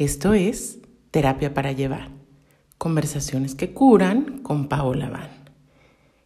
[0.00, 0.78] Esto es
[1.10, 2.08] Terapia para Llevar,
[2.78, 5.28] conversaciones que curan con Paola Van.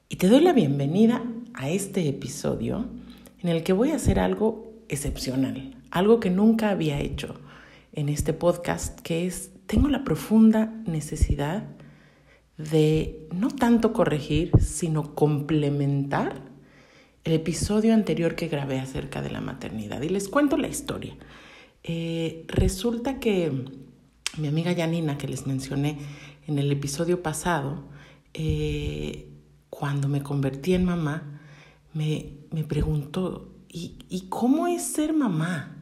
[0.08, 2.86] Y te doy la bienvenida a este episodio
[3.40, 7.34] en el que voy a hacer algo excepcional, algo que nunca había hecho
[7.92, 11.64] en este podcast, que es, tengo la profunda necesidad
[12.56, 16.42] de no tanto corregir, sino complementar
[17.24, 20.00] el episodio anterior que grabé acerca de la maternidad.
[20.00, 21.16] Y les cuento la historia.
[21.86, 23.52] Eh, resulta que
[24.38, 25.98] mi amiga Janina, que les mencioné
[26.46, 27.84] en el episodio pasado,
[28.32, 29.28] eh,
[29.68, 31.40] cuando me convertí en mamá,
[31.92, 35.76] me, me preguntó, ¿y, ¿y cómo es ser mamá?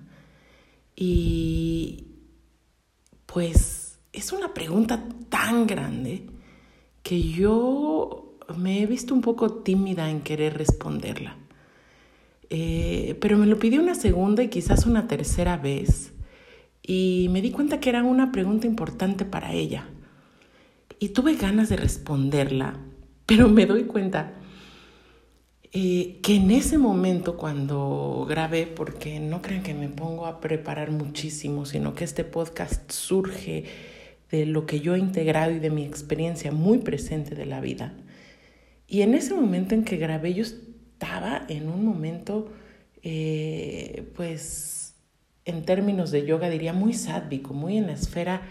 [0.97, 2.09] Y
[3.27, 6.27] pues es una pregunta tan grande
[7.03, 11.37] que yo me he visto un poco tímida en querer responderla.
[12.55, 16.13] Eh, pero me lo pidió una segunda y quizás una tercera vez
[16.83, 19.89] y me di cuenta que era una pregunta importante para ella.
[20.99, 22.77] Y tuve ganas de responderla,
[23.27, 24.35] pero me doy cuenta
[25.73, 30.91] eh, que en ese momento cuando grabé, porque no crean que me pongo a preparar
[30.91, 33.65] muchísimo, sino que este podcast surge
[34.31, 37.95] de lo que yo he integrado y de mi experiencia muy presente de la vida.
[38.87, 40.45] Y en ese momento en que grabé yo
[41.03, 42.53] estaba en un momento,
[43.03, 44.95] eh, pues,
[45.45, 48.43] en términos de yoga diría muy sádvico, muy en la esfera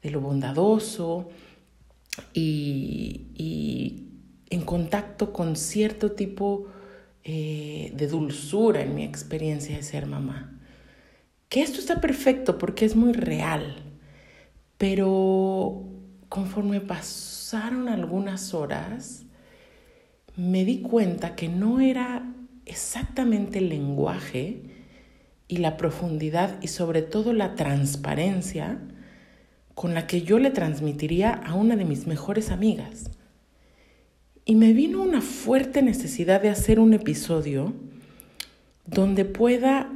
[0.00, 1.28] de lo bondadoso
[2.32, 4.06] y,
[4.48, 6.66] en contacto con cierto tipo
[7.24, 10.60] eh, de dulzura en mi experiencia de ser mamá.
[11.48, 13.82] Que esto está perfecto porque es muy real,
[14.78, 15.82] pero
[16.28, 19.24] conforme pasaron algunas horas,
[20.36, 22.32] me di cuenta que no era
[22.64, 24.62] exactamente el lenguaje
[25.48, 28.78] y la profundidad y sobre todo la transparencia
[29.74, 33.10] con la que yo le transmitiría a una de mis mejores amigas.
[34.44, 37.74] Y me vino una fuerte necesidad de hacer un episodio
[38.86, 39.92] donde pueda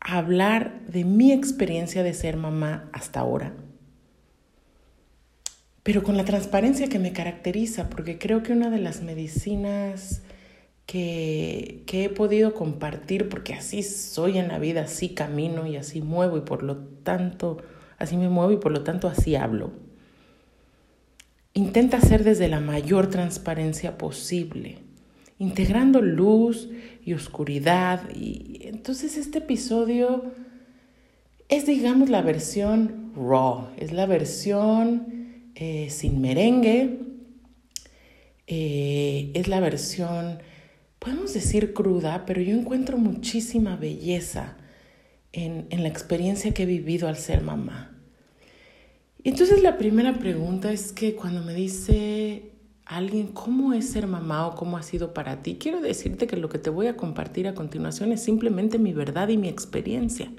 [0.00, 3.54] hablar de mi experiencia de ser mamá hasta ahora
[5.82, 10.22] pero con la transparencia que me caracteriza, porque creo que una de las medicinas
[10.86, 16.00] que, que, he podido compartir, porque así soy en la vida, así camino y así
[16.00, 17.58] muevo y por lo tanto,
[17.98, 19.72] así me muevo y por lo tanto así hablo.
[21.54, 24.78] Intenta ser desde la mayor transparencia posible,
[25.38, 26.70] integrando luz
[27.04, 28.08] y oscuridad.
[28.14, 30.32] Y entonces este episodio
[31.48, 35.21] es, digamos, la versión raw, es la versión
[35.54, 36.98] eh, sin merengue.
[38.46, 40.38] Eh, es la versión,
[40.98, 44.56] podemos decir cruda, pero yo encuentro muchísima belleza
[45.32, 47.96] en, en la experiencia que he vivido al ser mamá.
[49.24, 52.50] Entonces la primera pregunta es que cuando me dice
[52.84, 56.48] alguien cómo es ser mamá o cómo ha sido para ti, quiero decirte que lo
[56.48, 60.30] que te voy a compartir a continuación es simplemente mi verdad y mi experiencia.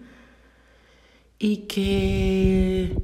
[1.40, 2.95] Y que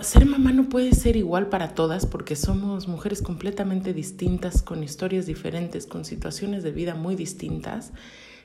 [0.00, 5.26] ser mamá no puede ser igual para todas porque somos mujeres completamente distintas, con historias
[5.26, 7.92] diferentes, con situaciones de vida muy distintas.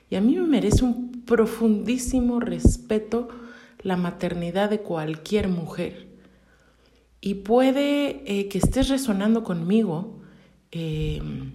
[0.08, 3.28] Y a mí me merece un profundísimo respeto
[3.82, 6.06] la maternidad de cualquier mujer.
[7.20, 10.20] Y puede eh, que estés resonando conmigo
[10.70, 11.50] em,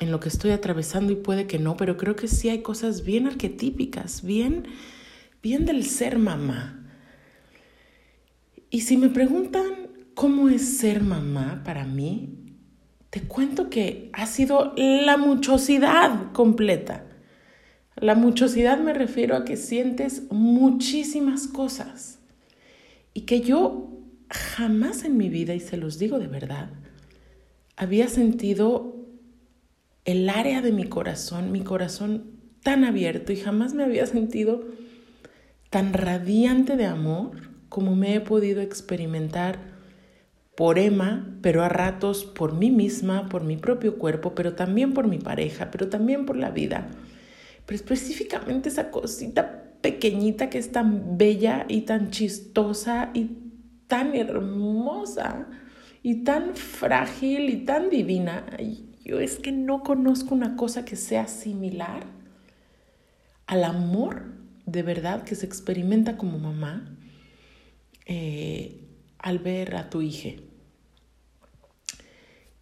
[0.00, 3.04] en lo que estoy atravesando y puede que no, pero creo que sí hay cosas
[3.04, 4.66] bien arquetípicas, bien,
[5.42, 6.79] bien del ser mamá
[8.70, 12.36] y si me preguntan cómo es ser mamá para mí,
[13.10, 17.04] te cuento que ha sido la muchosidad completa.
[17.96, 22.20] La muchosidad me refiero a que sientes muchísimas cosas
[23.12, 23.98] y que yo
[24.30, 26.70] jamás en mi vida, y se los digo de verdad,
[27.76, 28.94] había sentido
[30.04, 34.64] el área de mi corazón, mi corazón tan abierto y jamás me había sentido
[35.70, 39.58] tan radiante de amor como me he podido experimentar
[40.56, 45.08] por Emma, pero a ratos por mí misma, por mi propio cuerpo, pero también por
[45.08, 46.90] mi pareja, pero también por la vida.
[47.64, 53.30] Pero específicamente esa cosita pequeñita que es tan bella y tan chistosa y
[53.86, 55.46] tan hermosa
[56.02, 58.44] y tan frágil y tan divina.
[59.02, 62.04] Yo es que no conozco una cosa que sea similar
[63.46, 64.24] al amor
[64.66, 66.96] de verdad que se experimenta como mamá
[68.06, 68.80] eh,
[69.18, 70.30] al ver a tu hija.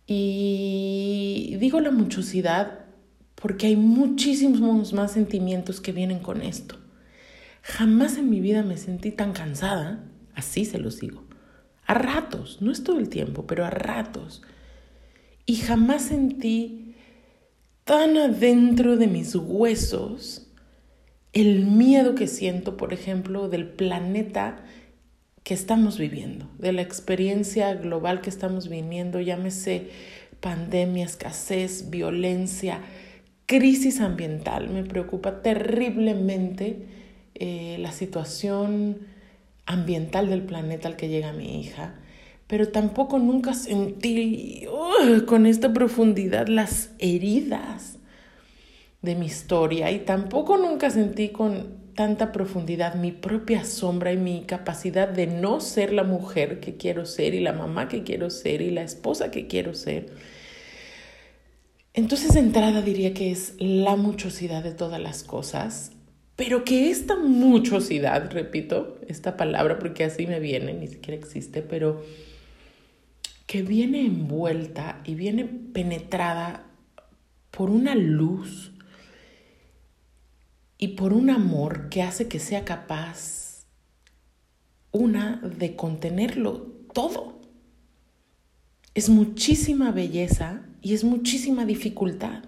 [0.06, 2.86] Y digo la muchosidad
[3.34, 6.76] porque hay muchísimos más sentimientos que vienen con esto.
[7.62, 10.04] Jamás en mi vida me sentí tan cansada,
[10.34, 11.24] así se los digo.
[11.86, 14.42] A ratos, no es todo el tiempo, pero a ratos.
[15.46, 16.94] Y jamás sentí
[17.84, 20.46] tan adentro de mis huesos
[21.32, 24.64] el miedo que siento, por ejemplo, del planeta
[25.48, 29.88] que estamos viviendo, de la experiencia global que estamos viviendo, llámese
[30.40, 32.82] pandemia, escasez, violencia,
[33.46, 34.68] crisis ambiental.
[34.68, 36.84] Me preocupa terriblemente
[37.34, 38.98] eh, la situación
[39.64, 41.94] ambiental del planeta al que llega mi hija,
[42.46, 44.66] pero tampoco nunca sentí
[45.24, 47.96] con esta profundidad las heridas
[49.00, 54.42] de mi historia y tampoco nunca sentí con tanta profundidad mi propia sombra y mi
[54.42, 58.62] capacidad de no ser la mujer que quiero ser y la mamá que quiero ser
[58.62, 60.06] y la esposa que quiero ser.
[61.94, 65.90] Entonces de entrada diría que es la muchosidad de todas las cosas,
[66.36, 72.04] pero que esta muchosidad, repito esta palabra porque así me viene, ni siquiera existe, pero
[73.46, 76.64] que viene envuelta y viene penetrada
[77.50, 78.70] por una luz
[80.78, 83.66] y por un amor que hace que sea capaz
[84.92, 87.40] una de contenerlo todo.
[88.94, 92.44] Es muchísima belleza y es muchísima dificultad.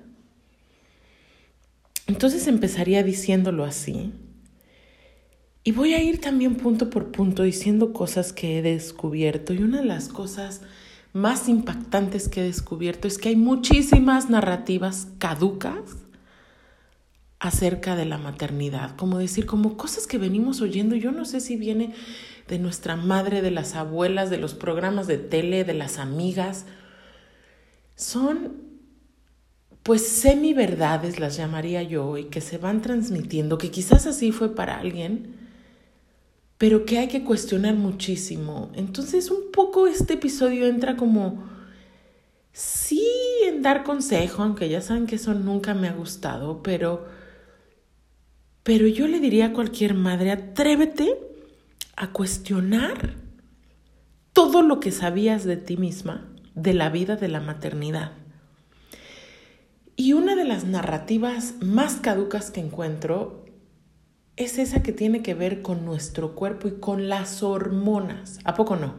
[2.06, 4.12] Entonces empezaría diciéndolo así.
[5.62, 9.53] Y voy a ir también punto por punto diciendo cosas que he descubierto.
[9.53, 10.62] Y una de las cosas
[11.12, 15.82] más impactantes que he descubierto es que hay muchísimas narrativas caducas
[17.40, 21.56] acerca de la maternidad, como decir, como cosas que venimos oyendo, yo no sé si
[21.56, 21.94] viene
[22.46, 26.66] de nuestra madre, de las abuelas, de los programas de tele, de las amigas,
[27.96, 28.69] son
[29.82, 34.54] pues semi verdades las llamaría yo y que se van transmitiendo, que quizás así fue
[34.54, 35.36] para alguien,
[36.58, 38.70] pero que hay que cuestionar muchísimo.
[38.75, 41.43] Entonces un poco este episodio entra como,
[42.52, 43.02] sí,
[43.46, 47.19] en dar consejo, aunque ya saben que eso nunca me ha gustado, pero
[48.62, 51.18] pero yo le diría a cualquier madre, atrévete
[51.96, 53.14] a cuestionar
[54.32, 58.12] todo lo que sabías de ti misma, de la vida de la maternidad.
[59.96, 63.44] Y una de las narrativas más caducas que encuentro
[64.36, 68.38] es esa que tiene que ver con nuestro cuerpo y con las hormonas.
[68.44, 68.94] ¿A poco no?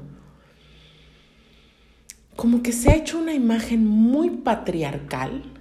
[2.35, 5.60] Como que se ha hecho una imagen muy patriarcal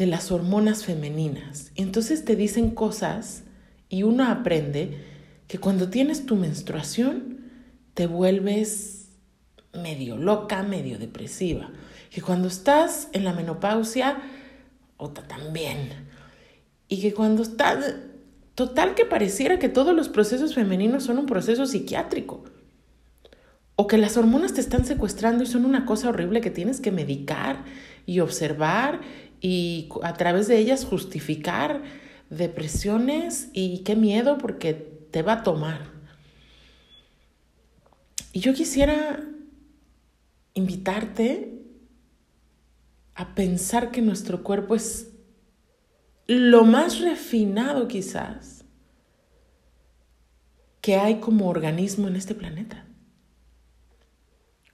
[0.00, 1.72] de las hormonas femeninas.
[1.74, 3.42] Entonces te dicen cosas
[3.90, 4.96] y uno aprende
[5.46, 7.50] que cuando tienes tu menstruación
[7.92, 9.10] te vuelves
[9.74, 11.70] medio loca, medio depresiva.
[12.08, 14.22] Que cuando estás en la menopausia,
[14.96, 15.90] otra también.
[16.88, 17.96] Y que cuando estás,
[18.54, 22.42] total que pareciera que todos los procesos femeninos son un proceso psiquiátrico.
[23.76, 26.90] O que las hormonas te están secuestrando y son una cosa horrible que tienes que
[26.90, 27.66] medicar
[28.06, 29.02] y observar
[29.40, 31.82] y a través de ellas justificar
[32.28, 35.90] depresiones y qué miedo porque te va a tomar.
[38.32, 39.24] Y yo quisiera
[40.54, 41.60] invitarte
[43.14, 45.08] a pensar que nuestro cuerpo es
[46.26, 48.64] lo más refinado quizás
[50.80, 52.86] que hay como organismo en este planeta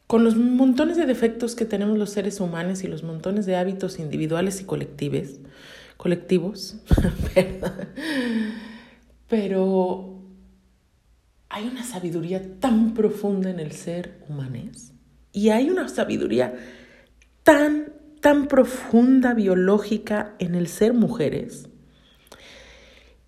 [0.06, 3.98] con los montones de defectos que tenemos los seres humanos y los montones de hábitos
[3.98, 5.40] individuales y colectivos,
[9.28, 10.22] pero
[11.48, 14.70] hay una sabiduría tan profunda en el ser humano
[15.32, 16.54] y hay una sabiduría
[17.42, 21.68] tan, tan profunda biológica en el ser mujeres.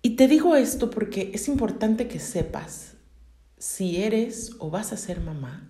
[0.01, 2.95] Y te digo esto porque es importante que sepas
[3.57, 5.69] si eres o vas a ser mamá,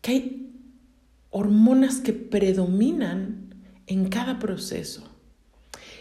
[0.00, 0.52] que hay
[1.30, 3.54] hormonas que predominan
[3.86, 5.04] en cada proceso.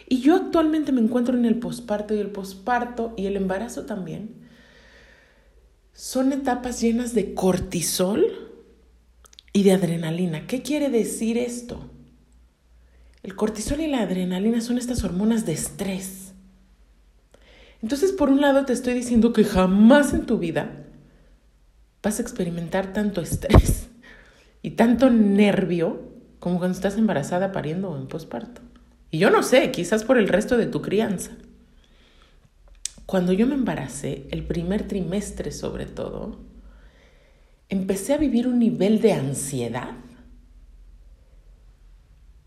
[0.07, 4.35] Y yo actualmente me encuentro en el posparto y el posparto y el embarazo también.
[5.93, 8.25] Son etapas llenas de cortisol
[9.51, 10.47] y de adrenalina.
[10.47, 11.89] ¿Qué quiere decir esto?
[13.23, 16.33] El cortisol y la adrenalina son estas hormonas de estrés.
[17.81, 20.84] Entonces, por un lado, te estoy diciendo que jamás en tu vida
[22.05, 23.87] vas a experimentar tanto estrés
[24.61, 28.61] y tanto nervio como cuando estás embarazada, pariendo o en posparto.
[29.09, 31.31] Y yo no sé, quizás por el resto de tu crianza.
[33.07, 36.37] Cuando yo me embaracé, el primer trimestre sobre todo,
[37.69, 39.95] empecé a vivir un nivel de ansiedad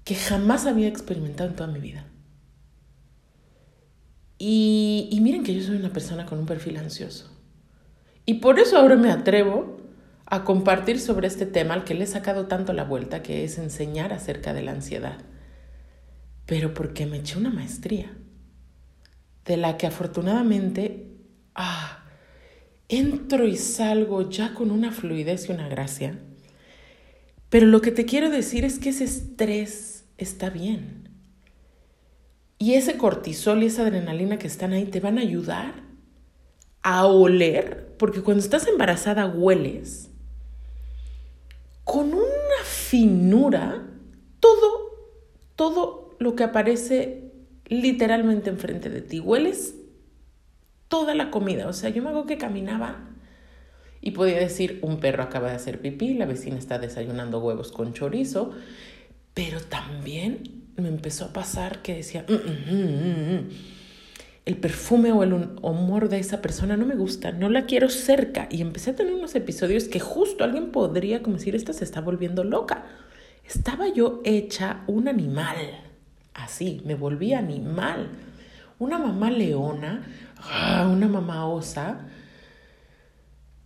[0.04, 2.06] que jamás había experimentado en toda mi vida.
[4.38, 7.37] Y, y miren que yo soy una persona con un perfil ansioso.
[8.28, 9.78] Y por eso ahora me atrevo
[10.26, 13.56] a compartir sobre este tema al que le he sacado tanto la vuelta, que es
[13.56, 15.16] enseñar acerca de la ansiedad.
[16.44, 18.14] Pero porque me eché una maestría,
[19.46, 21.06] de la que afortunadamente,
[21.54, 22.04] ah,
[22.90, 26.18] entro y salgo ya con una fluidez y una gracia.
[27.48, 31.08] Pero lo que te quiero decir es que ese estrés está bien.
[32.58, 35.72] Y ese cortisol y esa adrenalina que están ahí te van a ayudar
[36.82, 40.10] a oler, porque cuando estás embarazada hueles
[41.84, 43.86] con una finura
[44.40, 44.90] todo,
[45.56, 47.32] todo lo que aparece
[47.66, 49.20] literalmente enfrente de ti.
[49.20, 49.74] Hueles
[50.88, 51.68] toda la comida.
[51.68, 53.08] O sea, yo me hago que caminaba
[54.00, 57.92] y podía decir, un perro acaba de hacer pipí, la vecina está desayunando huevos con
[57.92, 58.52] chorizo,
[59.34, 63.48] pero también me empezó a pasar que decía, mm, mm, mm,
[64.48, 68.48] el perfume o el humor de esa persona no me gusta, no la quiero cerca.
[68.50, 72.00] Y empecé a tener unos episodios que justo alguien podría como decir, esta se está
[72.00, 72.86] volviendo loca.
[73.44, 75.58] Estaba yo hecha un animal,
[76.32, 78.08] así, me volví animal.
[78.78, 80.06] Una mamá leona,
[80.38, 82.06] ah, una mamá osa,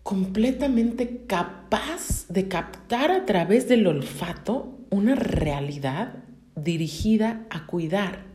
[0.03, 6.25] completamente capaz de captar a través del olfato una realidad
[6.57, 8.32] dirigida a cuidar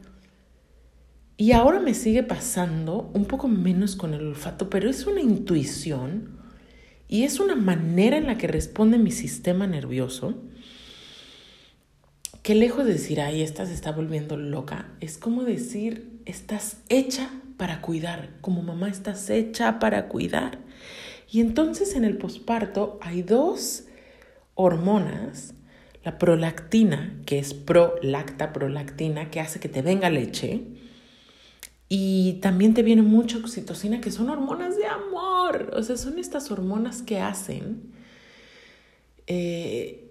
[1.37, 6.39] y ahora me sigue pasando un poco menos con el olfato, pero es una intuición
[7.07, 10.35] y es una manera en la que responde mi sistema nervioso
[12.41, 17.29] que lejos de decir, ay, esta se está volviendo loca, es como decir, estás hecha
[17.57, 20.59] para cuidar, como mamá estás hecha para cuidar.
[21.29, 23.83] Y entonces en el posparto hay dos
[24.55, 25.55] hormonas,
[26.05, 30.63] la prolactina, que es prolacta, prolactina, que hace que te venga leche,
[31.89, 35.71] y también te viene mucha oxitocina, que son hormonas de amor.
[35.75, 37.93] O sea, son estas hormonas que hacen.
[39.27, 40.03] Eh,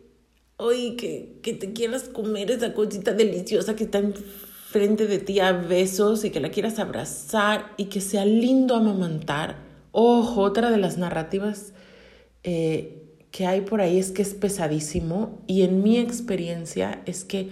[0.97, 6.25] que, que te quieras comer esa cosita deliciosa que está enfrente de ti a besos
[6.25, 9.56] y que la quieras abrazar y que sea lindo amamantar.
[9.92, 11.73] Ojo, otra de las narrativas
[12.42, 17.50] eh, que hay por ahí es que es pesadísimo y en mi experiencia es que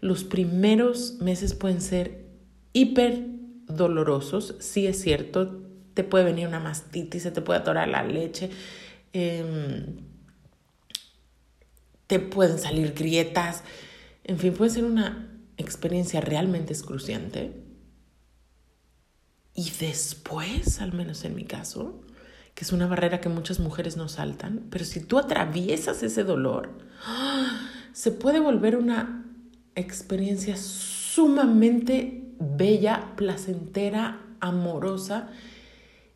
[0.00, 2.26] los primeros meses pueden ser
[2.74, 3.33] hiper
[3.76, 5.62] dolorosos, sí es cierto,
[5.94, 8.50] te puede venir una mastitis, se te puede atorar la leche,
[9.12, 9.96] em,
[12.06, 13.62] te pueden salir grietas,
[14.24, 17.52] en fin, puede ser una experiencia realmente excruciante.
[19.54, 22.00] Y después, al menos en mi caso,
[22.54, 26.70] que es una barrera que muchas mujeres no saltan, pero si tú atraviesas ese dolor,
[27.92, 29.24] se puede volver una
[29.74, 30.56] experiencia
[31.14, 35.28] sumamente bella, placentera, amorosa.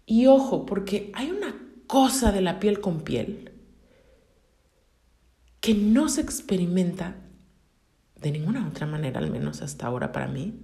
[0.06, 1.54] Y ojo, porque hay una
[1.86, 3.52] cosa de la piel con piel
[5.60, 7.16] que no se experimenta
[8.20, 10.54] de ninguna otra manera, al menos hasta ahora para mí,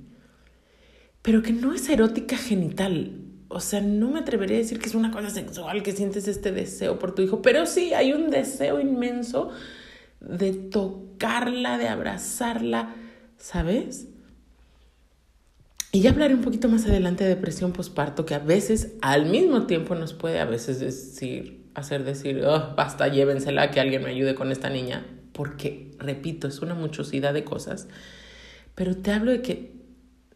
[1.23, 3.21] pero que no es erótica genital.
[3.49, 6.51] O sea, no me atrevería a decir que es una cosa sexual, que sientes este
[6.51, 9.51] deseo por tu hijo, pero sí hay un deseo inmenso
[10.21, 12.97] de tocarla, de abrazarla,
[13.37, 14.09] ¿sabes?
[15.95, 19.69] Y ya hablaré un poquito más adelante de depresión postparto, que a veces al mismo
[19.69, 24.35] tiempo nos puede a veces decir, hacer decir, oh, basta, llévensela, que alguien me ayude
[24.35, 27.87] con esta niña, porque, repito, es una muchosidad de cosas.
[28.75, 29.73] Pero te hablo de que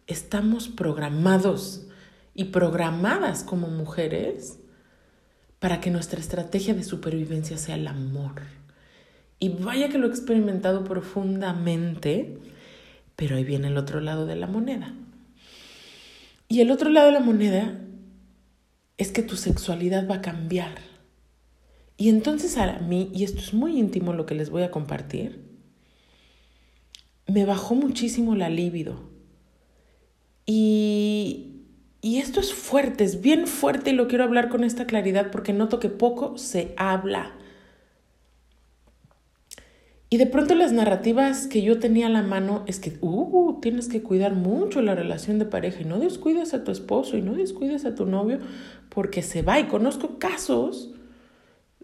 [0.07, 1.89] estamos programados
[2.37, 4.61] y programadas como mujeres
[5.59, 8.43] para que nuestra estrategia de supervivencia sea el amor.
[9.41, 12.39] Y vaya que lo he experimentado profundamente,
[13.17, 14.95] pero ahí viene el otro lado de la moneda.
[16.49, 17.79] Y el otro lado de la moneda
[18.97, 20.79] es que tu sexualidad va a cambiar.
[21.97, 25.47] Y entonces a mí, y esto es muy íntimo lo que les voy a compartir,
[27.27, 29.11] me bajó muchísimo la libido.
[30.47, 31.67] Y,
[32.01, 35.53] y esto es fuerte, es bien fuerte y lo quiero hablar con esta claridad porque
[35.53, 37.38] noto que poco se habla.
[40.11, 43.89] Y de pronto las narrativas que yo tenía a la mano es que, uh, tienes
[43.89, 47.35] que cuidar mucho la relación de pareja y no descuides a tu esposo y no
[47.35, 48.39] descuides a tu novio
[48.89, 49.61] porque se va.
[49.61, 50.95] Y conozco casos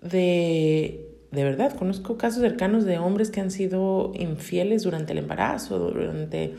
[0.01, 5.79] de, de verdad, conozco casos cercanos de hombres que han sido infieles durante el embarazo,
[5.79, 6.55] durante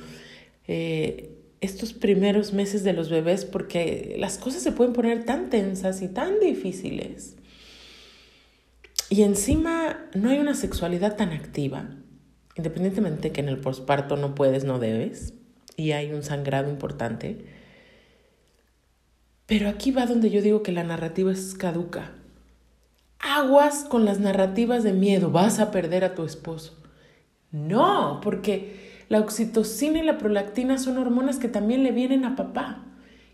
[0.68, 1.32] eh,
[1.62, 6.10] estos primeros meses de los bebés, porque las cosas se pueden poner tan tensas y
[6.10, 7.38] tan difíciles
[9.10, 11.90] y encima no hay una sexualidad tan activa,
[12.56, 15.34] independientemente que en el posparto no puedes, no debes,
[15.78, 17.46] y hay un sangrado importante.
[19.46, 22.12] Pero aquí va donde yo digo que la narrativa es caduca.
[23.20, 26.82] Aguas con las narrativas de miedo, vas a perder a tu esposo.
[27.52, 32.84] No, porque la oxitocina y la prolactina son hormonas que también le vienen a papá.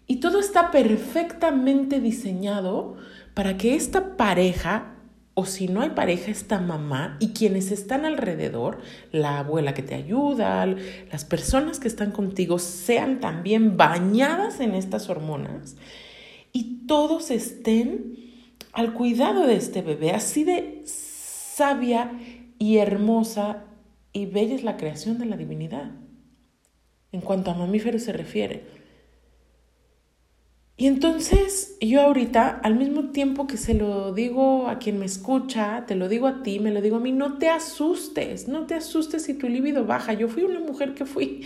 [0.06, 2.98] Y todo está perfectamente diseñado
[3.34, 4.96] para que esta pareja,
[5.34, 8.80] o si no hay pareja, esta mamá y quienes están alrededor,
[9.12, 15.10] la abuela que te ayuda, las personas que están contigo, sean también bañadas en estas
[15.10, 15.78] hormonas
[16.52, 18.18] y todos estén
[18.74, 20.12] al cuidado de este bebé.
[20.12, 22.12] Así de sabia
[22.60, 23.64] y hermosa
[24.14, 25.92] y bella es la creación de la divinidad,
[27.12, 28.81] en cuanto a mamíferos se refiere.
[30.82, 35.86] Y entonces yo ahorita, al mismo tiempo que se lo digo a quien me escucha,
[35.86, 38.74] te lo digo a ti, me lo digo a mí, no te asustes, no te
[38.74, 40.14] asustes si tu libido baja.
[40.14, 41.46] Yo fui una mujer que fui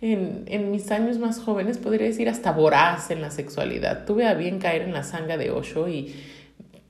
[0.00, 4.06] en, en mis años más jóvenes, podría decir hasta voraz en la sexualidad.
[4.06, 6.14] Tuve a bien caer en la sanga de Osho y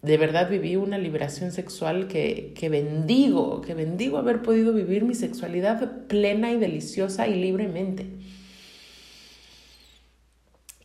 [0.03, 5.17] de verdad viví una liberación sexual que, que bendigo, que bendigo haber podido vivir mi
[5.17, 8.07] sexualidad plena y deliciosa y libremente.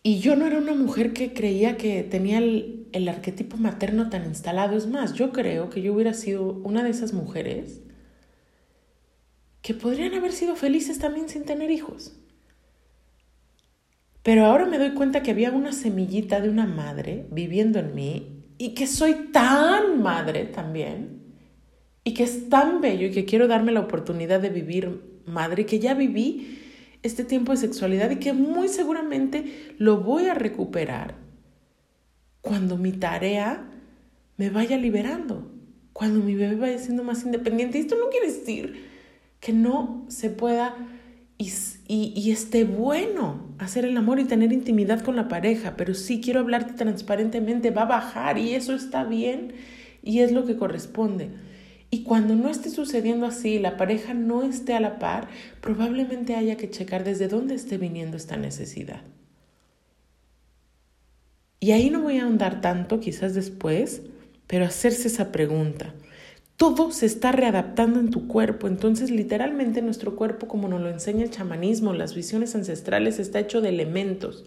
[0.03, 4.25] Y yo no era una mujer que creía que tenía el, el, arquetipo materno tan
[4.25, 4.75] instalado.
[4.75, 7.81] Es más, yo creo que yo hubiera sido una de esas mujeres
[9.62, 12.13] que podrían haber sido felices también sin tener hijos.
[14.24, 18.43] Pero ahora me doy cuenta que había una semillita de una madre viviendo en mí
[18.58, 21.22] y que soy tan madre también
[22.03, 25.79] y que es tan bello y que quiero darme la oportunidad de vivir madre que
[25.79, 26.60] ya viví
[27.03, 31.15] este tiempo de sexualidad y que muy seguramente lo voy a recuperar
[32.41, 33.67] cuando mi tarea
[34.38, 35.51] me vaya liberando,
[35.93, 37.77] cuando mi bebé vaya siendo más independiente.
[37.77, 38.86] Y esto no quiere decir
[39.39, 40.75] que no se pueda
[41.38, 41.51] y,
[41.88, 46.39] y, esté bueno hacer el amor y tener intimidad con la pareja, pero sí quiero
[46.39, 49.53] hablarte transparentemente, va a bajar y eso está bien
[50.03, 51.29] y es lo que corresponde.
[51.93, 55.27] Y cuando no esté sucediendo así, la pareja no esté a la par,
[55.59, 59.01] probablemente haya que checar desde dónde esté viniendo esta necesidad.
[61.59, 64.03] Y ahí no voy a ahondar tanto, quizás después,
[64.47, 65.93] pero hacerse esa pregunta.
[66.55, 71.23] Todo se está readaptando en tu cuerpo, entonces literalmente nuestro cuerpo, como nos lo enseña
[71.23, 74.45] el chamanismo, las visiones ancestrales, está hecho de elementos.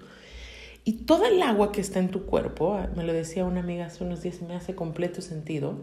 [0.83, 4.03] Y toda el agua que está en tu cuerpo, me lo decía una amiga hace
[4.03, 5.77] unos días y me hace completo sentido,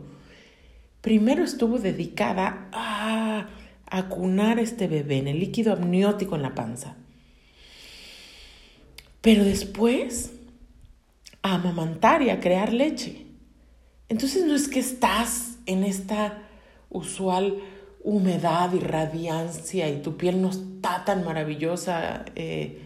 [1.01, 3.49] primero estuvo dedicada a
[3.87, 6.95] acunar a este bebé en el líquido amniótico en la panza.
[9.21, 10.33] Pero después
[11.43, 13.25] a amamantar y a crear leche.
[14.09, 16.43] Entonces no es que estás en esta
[16.89, 17.57] usual
[18.03, 22.81] humedad y radiancia y tu piel no está tan maravillosa eh,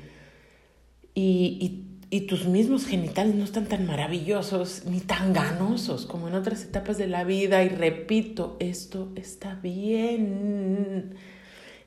[1.14, 6.36] y, y y tus mismos genitales no están tan maravillosos ni tan ganosos como en
[6.36, 7.64] otras etapas de la vida.
[7.64, 11.16] Y repito, esto está bien.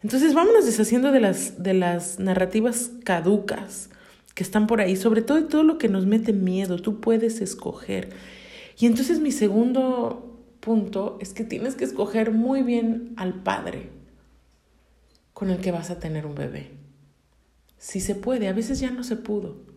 [0.02, 3.90] Entonces vámonos deshaciendo de las, de las narrativas caducas
[4.34, 6.78] que están por ahí, sobre todo de todo lo que nos mete miedo.
[6.78, 8.10] Tú puedes escoger.
[8.78, 13.90] Y entonces mi segundo punto es que tienes que escoger muy bien al padre
[15.32, 16.72] con el que vas a tener un bebé.
[17.76, 19.67] Si se puede, a veces ya no se pudo.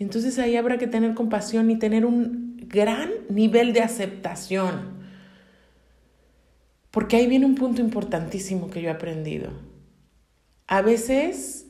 [0.00, 4.98] Entonces ahí habrá que tener compasión y tener un gran nivel de aceptación.
[6.90, 9.50] Porque ahí viene un punto importantísimo que yo he aprendido.
[10.66, 11.66] A veces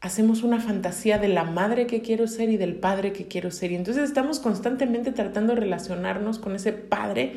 [0.00, 3.72] hacemos una fantasía de la madre que quiero ser y del padre que quiero ser.
[3.72, 7.32] Y entonces estamos constantemente tratando de relacionarnos con ese padre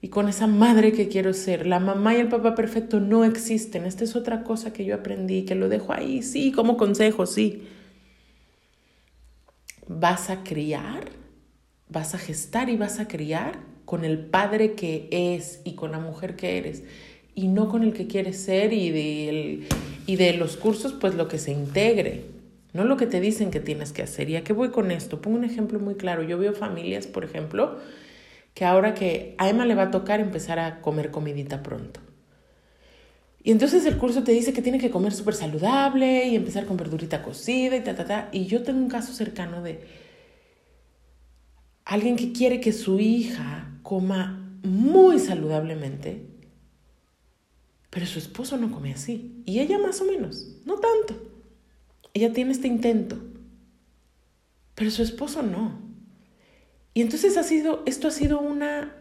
[0.00, 1.66] y con esa madre que quiero ser.
[1.66, 3.86] La mamá y el papá perfecto no existen.
[3.86, 7.64] Esta es otra cosa que yo aprendí, que lo dejo ahí, sí, como consejo, sí
[9.90, 11.10] vas a criar,
[11.88, 15.98] vas a gestar y vas a criar con el padre que es y con la
[15.98, 16.84] mujer que eres
[17.34, 19.66] y no con el que quieres ser y de,
[20.06, 22.22] y de los cursos pues lo que se integre,
[22.72, 24.30] no lo que te dicen que tienes que hacer.
[24.30, 25.20] ¿Y a qué voy con esto?
[25.20, 26.22] Pongo un ejemplo muy claro.
[26.22, 27.78] Yo veo familias, por ejemplo,
[28.54, 31.98] que ahora que a Emma le va a tocar empezar a comer comidita pronto.
[33.42, 36.76] Y entonces el curso te dice que tiene que comer súper saludable y empezar con
[36.76, 38.28] verdurita cocida y ta, ta, ta.
[38.32, 39.80] Y yo tengo un caso cercano de
[41.86, 46.26] alguien que quiere que su hija coma muy saludablemente,
[47.88, 49.42] pero su esposo no come así.
[49.46, 51.30] Y ella más o menos, no tanto.
[52.12, 53.18] Ella tiene este intento,
[54.74, 55.80] pero su esposo no.
[56.92, 58.96] Y entonces ha sido, esto ha sido una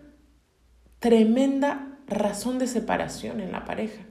[1.00, 4.09] tremenda razón de separación en la pareja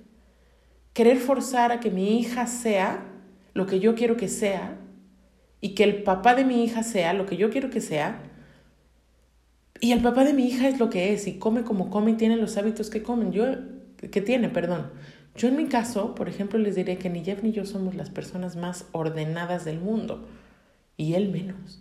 [0.98, 3.04] querer forzar a que mi hija sea
[3.54, 4.76] lo que yo quiero que sea
[5.60, 8.20] y que el papá de mi hija sea lo que yo quiero que sea,
[9.78, 12.14] y el papá de mi hija es lo que es y come como come y
[12.14, 13.44] tiene los hábitos que comen, yo
[14.10, 14.90] que tiene, perdón.
[15.36, 18.10] Yo en mi caso, por ejemplo, les diré que ni Jeff ni yo somos las
[18.10, 20.26] personas más ordenadas del mundo
[20.96, 21.80] y él menos.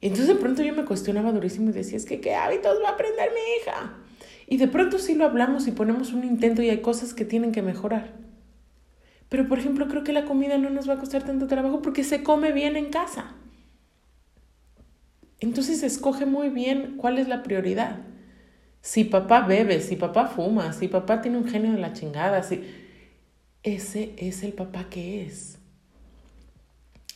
[0.00, 2.92] Entonces de pronto yo me cuestionaba durísimo y decía, es que qué hábitos va a
[2.92, 3.96] aprender mi hija.
[4.50, 7.52] Y de pronto sí lo hablamos y ponemos un intento y hay cosas que tienen
[7.52, 8.12] que mejorar.
[9.28, 12.02] Pero por ejemplo, creo que la comida no nos va a costar tanto trabajo porque
[12.02, 13.36] se come bien en casa.
[15.38, 18.00] Entonces escoge muy bien cuál es la prioridad.
[18.80, 22.64] Si papá bebe, si papá fuma, si papá tiene un genio de la chingada, si...
[23.62, 25.60] ese es el papá que es.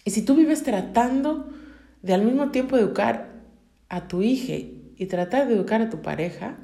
[0.05, 1.53] Y si tú vives tratando
[2.01, 3.43] de al mismo tiempo educar
[3.89, 6.59] a tu hija y tratar de educar a tu pareja,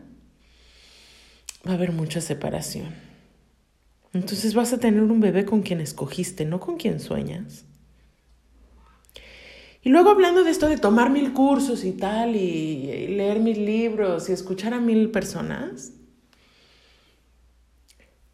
[1.67, 2.95] va a haber mucha separación.
[4.13, 7.65] Entonces vas a tener un bebé con quien escogiste, no con quien sueñas.
[9.83, 14.29] Y luego hablando de esto de tomar mil cursos y tal, y, leer mil libros
[14.29, 15.93] y escuchar a mil personas,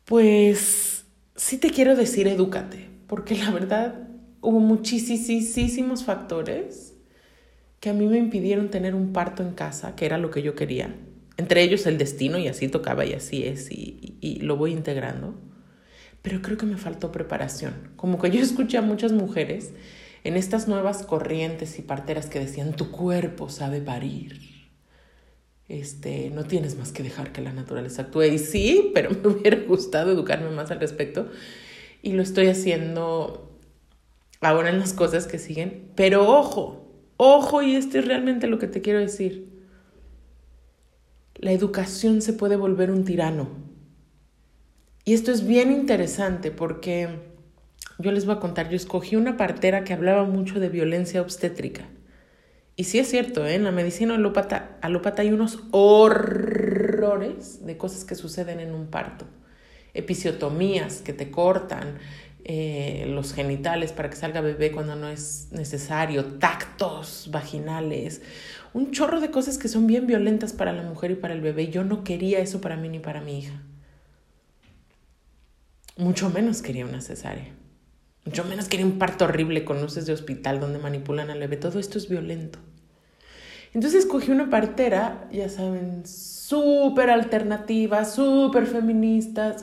[0.05, 1.05] pues
[1.37, 4.09] sí te quiero decir, edúcate, porque la verdad
[4.41, 6.95] hubo muchísimos factores
[7.81, 10.55] que a mí me impidieron tener un parto en casa, que era lo que yo
[10.55, 10.95] quería.
[11.37, 15.35] Entre ellos el destino, y así tocaba, y así es, y, y lo voy integrando.
[16.23, 17.93] Pero creo que me faltó preparación.
[17.97, 19.73] Como que yo escuché a muchas mujeres
[20.25, 24.41] en estas nuevas corrientes y parteras que decían, tu cuerpo sabe parir.
[25.69, 28.25] Este, no tienes más que dejar que la naturaleza actúe.
[28.25, 31.29] Y sí, pero me hubiera gustado educarme más al respecto.
[32.03, 33.57] Y lo estoy haciendo
[34.41, 35.93] ahora en las cosas que siguen.
[35.95, 39.56] Pero ojo, ojo, y esto es realmente lo que te quiero decir.
[41.39, 43.49] La educación se puede volver un tirano.
[45.05, 47.09] Y esto es bien interesante porque
[47.99, 51.89] yo les voy a contar, yo escogí una partera que hablaba mucho de violencia obstétrica.
[52.75, 53.55] Y sí es cierto, ¿eh?
[53.55, 59.27] en la medicina alópata, alópata hay unos horrores de cosas que suceden en un parto.
[59.95, 61.99] Episiotomías que te cortan
[62.45, 68.21] eh, los genitales para que salga bebé cuando no es necesario, tactos vaginales,
[68.77, 71.69] un chorro de cosas que son bien violentas para la mujer y para el bebé.
[71.69, 73.63] Yo no quería eso para mí ni para mi hija.
[75.97, 77.55] Mucho menos quería una cesárea.
[78.27, 81.57] Yo menos quería un parto horrible con luces de hospital donde manipulan al bebé.
[81.57, 82.59] Todo esto es violento.
[83.73, 89.57] Entonces escogí una partera, ya saben, súper alternativa, súper feminista.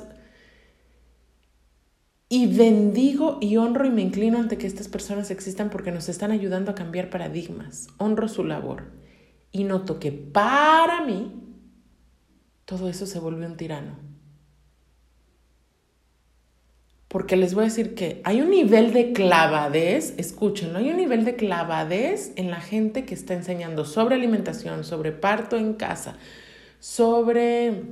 [2.29, 6.31] Y bendigo y honro y me inclino ante que estas personas existan porque nos están
[6.31, 7.89] ayudando a cambiar paradigmas.
[7.99, 9.02] Honro su labor.
[9.53, 11.31] Y noto que para mí
[12.65, 14.13] todo eso se volvió un tirano
[17.13, 21.25] porque les voy a decir que hay un nivel de clavadez, escúchenlo, hay un nivel
[21.25, 26.17] de clavadez en la gente que está enseñando sobre alimentación, sobre parto en casa,
[26.79, 27.83] sobre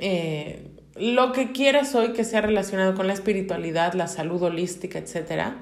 [0.00, 5.52] eh, lo que quieras hoy que sea relacionado con la espiritualidad, la salud holística, etc.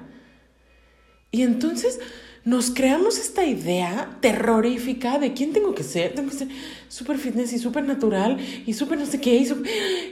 [1.29, 1.99] Y entonces
[2.45, 6.15] nos creamos esta idea terrorífica de quién tengo que ser.
[6.15, 6.47] Tengo que ser
[6.87, 9.45] súper fitness y súper natural y súper no sé qué.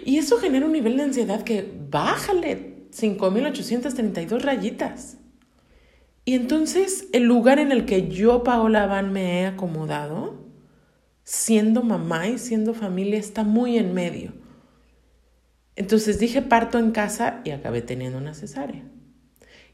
[0.05, 5.17] Y, eso genera un nivel de ansiedad que bájale 5.832 rayitas.
[6.25, 10.45] Y entonces el lugar en el que yo, Paola Van, me he acomodado,
[11.23, 14.33] siendo mamá y siendo familia, está muy en medio.
[15.77, 18.83] Entonces dije parto en casa y acabé teniendo una cesárea.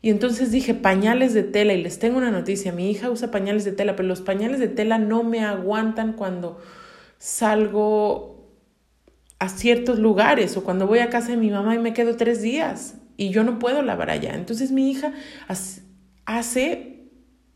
[0.03, 3.63] Y entonces dije pañales de tela y les tengo una noticia, mi hija usa pañales
[3.63, 6.59] de tela, pero los pañales de tela no me aguantan cuando
[7.19, 8.53] salgo
[9.39, 12.41] a ciertos lugares o cuando voy a casa de mi mamá y me quedo tres
[12.41, 14.35] días y yo no puedo lavar allá.
[14.35, 15.13] Entonces mi hija
[16.25, 17.07] hace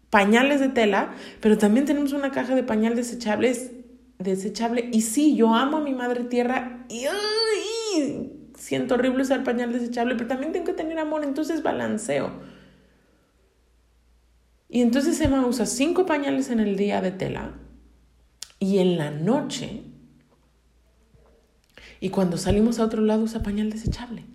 [0.10, 3.72] pañales de tela, pero también tenemos una caja de pañal desechables,
[4.20, 4.90] desechable.
[4.94, 7.08] Y sí, yo amo a mi madre tierra y
[8.58, 12.32] siento horrible usar pañal desechable, pero también tengo que tener amor, entonces balanceo.
[14.70, 17.54] Y entonces Emma usa cinco pañales en el día de tela
[18.60, 19.84] y en la noche,
[22.00, 24.26] y cuando salimos a otro lado usa pañal desechable.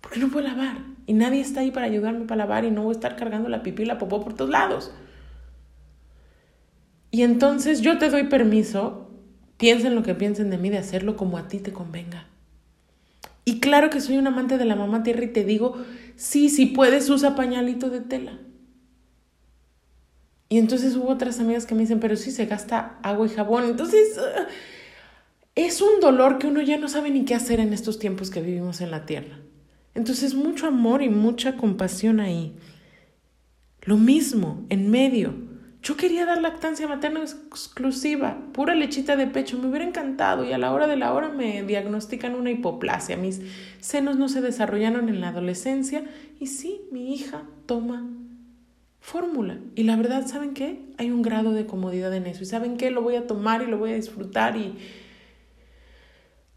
[0.00, 0.78] Porque no puedo lavar.
[1.06, 3.62] Y nadie está ahí para ayudarme para lavar y no voy a estar cargando la
[3.62, 4.92] pipí y la popó por todos lados.
[7.10, 9.10] Y entonces yo te doy permiso,
[9.56, 12.26] piensen lo que piensen de mí, de hacerlo como a ti te convenga.
[13.48, 15.76] Y claro que soy un amante de la mamá tierra y te digo,
[16.16, 18.40] sí, si puedes, usa pañalito de tela.
[20.48, 23.64] Y entonces hubo otras amigas que me dicen, pero sí se gasta agua y jabón.
[23.64, 24.48] Entonces, uh,
[25.54, 28.42] es un dolor que uno ya no sabe ni qué hacer en estos tiempos que
[28.42, 29.38] vivimos en la tierra.
[29.94, 32.56] Entonces, mucho amor y mucha compasión ahí.
[33.82, 35.34] Lo mismo, en medio.
[35.82, 40.58] Yo quería dar lactancia materna exclusiva, pura lechita de pecho, me hubiera encantado y a
[40.58, 43.16] la hora de la hora me diagnostican una hipoplasia.
[43.16, 43.40] Mis
[43.80, 46.04] senos no se desarrollaron en la adolescencia
[46.40, 48.04] y sí, mi hija toma
[49.06, 49.60] fórmula.
[49.76, 50.80] Y la verdad, ¿saben qué?
[50.98, 52.42] Hay un grado de comodidad en eso.
[52.42, 52.90] ¿Y saben qué?
[52.90, 54.74] Lo voy a tomar y lo voy a disfrutar y...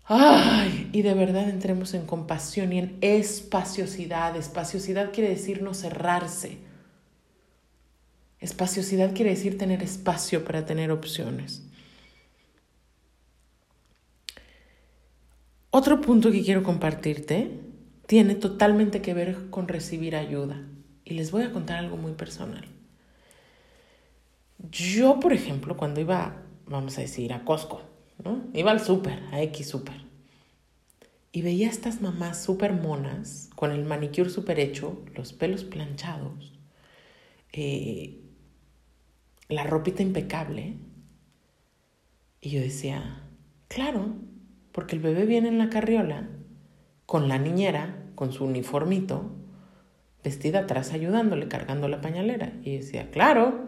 [0.05, 4.35] Ay, y de verdad entremos en compasión y en espaciosidad.
[4.35, 6.57] Espaciosidad quiere decir no cerrarse.
[8.39, 11.63] Espaciosidad quiere decir tener espacio para tener opciones.
[15.71, 17.51] Otro punto que quiero compartirte
[18.07, 20.65] tiene totalmente que ver con recibir ayuda.
[21.05, 22.65] Y les voy a contar algo muy personal.
[24.71, 27.81] Yo, por ejemplo, cuando iba, vamos a decir, a Costco,
[28.23, 28.43] ¿no?
[28.53, 29.95] Iba al súper, a X súper.
[31.31, 36.53] Y veía a estas mamás súper monas, con el manicure súper hecho, los pelos planchados,
[37.53, 38.18] eh,
[39.49, 40.77] la ropita impecable.
[42.39, 43.23] Y yo decía,
[43.67, 44.15] claro,
[44.71, 46.29] porque el bebé viene en la carriola,
[47.05, 49.31] con la niñera, con su uniformito,
[50.23, 52.53] vestida atrás ayudándole, cargando la pañalera.
[52.63, 53.67] Y decía, claro.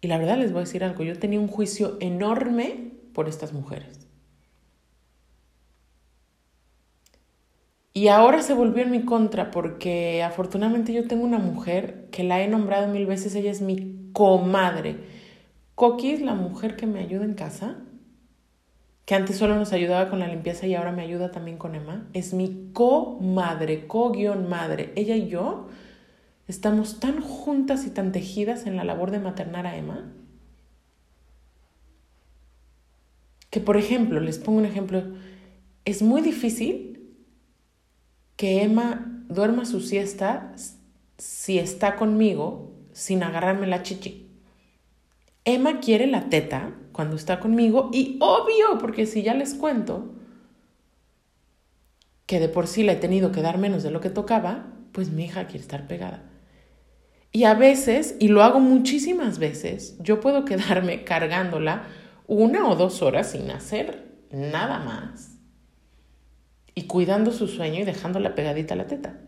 [0.00, 3.52] Y la verdad les voy a decir algo, yo tenía un juicio enorme por estas
[3.52, 4.08] mujeres.
[7.92, 12.42] Y ahora se volvió en mi contra porque afortunadamente yo tengo una mujer que la
[12.42, 14.96] he nombrado mil veces, ella es mi comadre.
[15.74, 17.76] Coqui es la mujer que me ayuda en casa,
[19.04, 22.08] que antes solo nos ayudaba con la limpieza y ahora me ayuda también con Emma,
[22.14, 24.94] es mi comadre, co-madre.
[24.96, 25.68] Ella y yo
[26.48, 30.10] estamos tan juntas y tan tejidas en la labor de maternar a Emma,
[33.50, 35.02] que por ejemplo, les pongo un ejemplo,
[35.84, 37.14] es muy difícil
[38.36, 40.54] que Emma duerma su siesta
[41.18, 44.26] si está conmigo sin agarrarme la chichi.
[45.44, 50.14] Emma quiere la teta cuando está conmigo y obvio, porque si ya les cuento
[52.24, 55.10] que de por sí la he tenido que dar menos de lo que tocaba, pues
[55.10, 56.22] mi hija quiere estar pegada.
[57.32, 61.88] Y a veces, y lo hago muchísimas veces, yo puedo quedarme cargándola
[62.26, 65.36] una o dos horas sin hacer nada más
[66.74, 69.20] y cuidando su sueño y dejándola pegadita a la teta.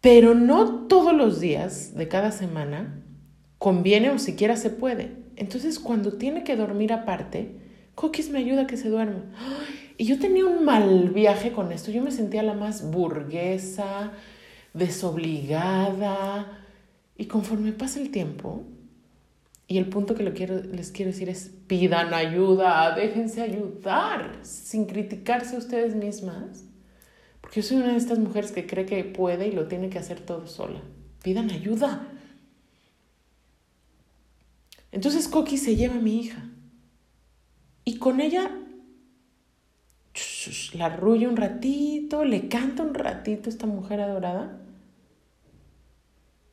[0.00, 3.02] Pero no todos los días de cada semana
[3.58, 5.16] conviene o siquiera se puede.
[5.36, 7.56] Entonces, cuando tiene que dormir aparte,
[7.94, 9.24] Cookies me ayuda a que se duerma.
[9.96, 11.90] Y yo tenía un mal viaje con esto.
[11.90, 14.12] Yo me sentía la más burguesa,
[14.72, 16.64] desobligada.
[17.16, 18.62] Y conforme pasa el tiempo,
[19.70, 24.86] y el punto que lo quiero, les quiero decir es, pidan ayuda, déjense ayudar, sin
[24.86, 26.64] criticarse ustedes mismas.
[27.48, 29.98] Porque yo soy una de estas mujeres que cree que puede y lo tiene que
[29.98, 30.82] hacer todo sola.
[31.22, 32.06] Pidan ayuda.
[34.92, 36.46] Entonces Coqui se lleva a mi hija.
[37.86, 38.50] Y con ella
[40.74, 44.60] la arrulla un ratito, le canta un ratito esta mujer adorada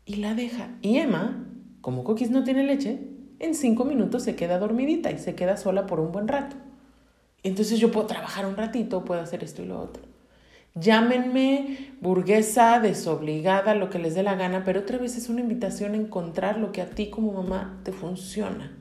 [0.05, 0.69] y la deja.
[0.81, 1.45] Y Emma,
[1.81, 3.01] como Coquis no tiene leche,
[3.39, 6.55] en cinco minutos se queda dormidita y se queda sola por un buen rato.
[7.43, 10.14] Entonces yo puedo trabajar un ratito, puedo hacer esto y lo otro.
[10.75, 15.93] Llámenme burguesa, desobligada, lo que les dé la gana, pero otra vez es una invitación
[15.93, 18.77] a encontrar lo que a ti como mamá te funciona.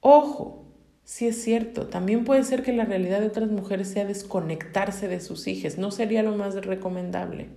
[0.00, 0.64] Ojo,
[1.04, 5.20] si es cierto, también puede ser que la realidad de otras mujeres sea desconectarse de
[5.20, 7.48] sus hijas, no sería lo más recomendable.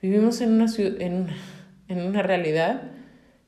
[0.00, 1.28] Vivimos en una, en
[1.90, 2.82] en una realidad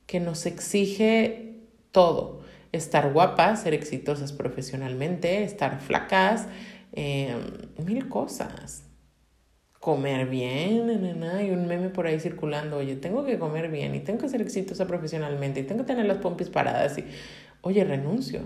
[0.05, 2.41] que nos exige todo,
[2.73, 6.47] estar guapas, ser exitosas profesionalmente, estar flacas,
[6.93, 7.41] Em,
[7.85, 8.83] mil cosas.
[9.79, 14.19] Comer bien, hay un meme por ahí circulando, oye, tengo que comer bien y tengo
[14.19, 17.05] que ser exitosa profesionalmente y tengo que tener las pompis paradas y,
[17.61, 18.41] oye, renuncio.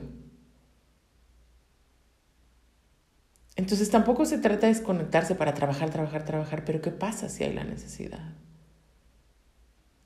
[3.56, 7.54] Entonces tampoco se trata de desconectarse para trabajar, trabajar, trabajar, pero ¿qué pasa si hay
[7.54, 8.34] la necesidad?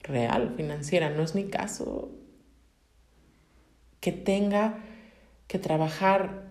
[0.02, 2.12] Real, financiera, no es mi caso.
[4.00, 4.80] Que tenga
[5.48, 6.51] que trabajar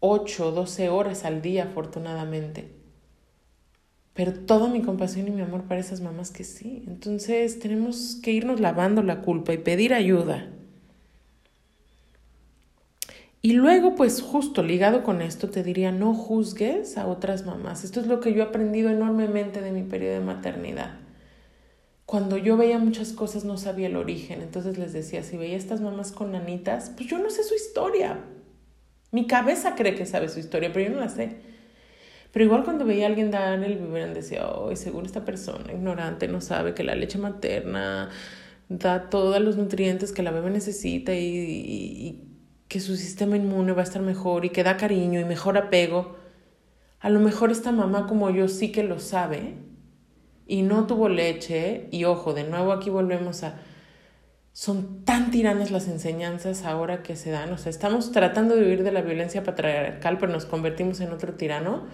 [0.00, 2.70] 8 o 12 horas al día, afortunadamente.
[4.14, 6.82] Pero toda mi compasión y mi amor para esas mamás que sí.
[6.88, 10.48] Entonces tenemos que irnos lavando la culpa y pedir ayuda.
[13.40, 17.84] Y luego, pues justo ligado con esto, te diría, no juzgues a otras mamás.
[17.84, 20.98] Esto es lo que yo he aprendido enormemente de mi periodo de maternidad.
[22.04, 24.42] Cuando yo veía muchas cosas no sabía el origen.
[24.42, 28.24] Entonces les decía, si veía estas mamás con nanitas, pues yo no sé su historia.
[29.10, 31.36] Mi cabeza cree que sabe su historia, pero yo no la sé.
[32.32, 36.28] Pero igual cuando veía a alguien dar el biberón decía, oh, según esta persona ignorante
[36.28, 38.10] no sabe que la leche materna
[38.68, 42.28] da todos los nutrientes que la bebé necesita y, y
[42.68, 46.16] que su sistema inmune va a estar mejor y que da cariño y mejor apego.
[47.00, 49.54] A lo mejor esta mamá como yo sí que lo sabe
[50.46, 53.58] y no tuvo leche y ojo, de nuevo aquí volvemos a
[54.58, 57.52] son tan tiranas las enseñanzas ahora que se dan.
[57.52, 61.34] O sea, estamos tratando de huir de la violencia patriarcal, pero nos convertimos en otro
[61.34, 61.86] tirano.